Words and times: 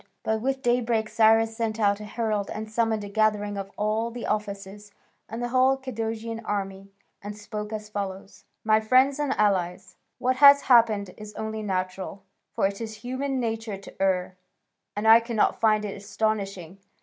But 0.23 0.41
with 0.41 0.63
daybreak 0.63 1.09
Cyrus 1.09 1.55
sent 1.55 1.79
out 1.79 1.99
a 1.99 2.05
herald 2.05 2.49
and 2.49 2.71
summoned 2.71 3.03
a 3.03 3.07
gathering 3.07 3.55
of 3.55 3.69
all 3.77 4.09
the 4.09 4.25
officers 4.25 4.91
and 5.29 5.43
the 5.43 5.49
whole 5.49 5.77
Cadousian 5.77 6.41
army, 6.43 6.89
and 7.21 7.37
spoke 7.37 7.71
as 7.71 7.87
follows: 7.87 8.45
"My 8.63 8.79
friends 8.79 9.19
and 9.19 9.31
allies, 9.37 9.97
what 10.17 10.37
has 10.37 10.61
happened 10.61 11.13
is 11.17 11.35
only 11.35 11.61
natural; 11.61 12.23
for 12.51 12.65
it 12.65 12.81
is 12.81 12.95
human 13.05 13.39
nature 13.39 13.77
to 13.77 14.01
err, 14.01 14.37
and 14.95 15.07
I 15.07 15.19
cannot 15.19 15.59
find 15.59 15.85
it 15.85 15.95
astonishing. 15.95 16.79